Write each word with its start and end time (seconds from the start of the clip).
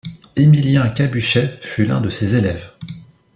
Émilien 0.35 0.89
Cabuchet 0.89 1.59
fut 1.61 1.85
l'un 1.85 2.01
de 2.01 2.09
ses 2.09 2.35
élèves. 2.35 2.73